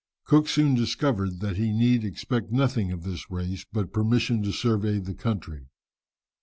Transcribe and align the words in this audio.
Cook 0.23 0.47
soon 0.49 0.73
discovered 0.73 1.41
that 1.41 1.57
he 1.57 1.71
need 1.71 2.03
expect 2.03 2.51
nothing 2.51 2.91
of 2.91 3.03
this 3.03 3.29
race 3.29 3.67
but 3.71 3.93
permission 3.93 4.41
to 4.41 4.51
survey 4.51 4.97
the 4.97 5.13
country. 5.13 5.67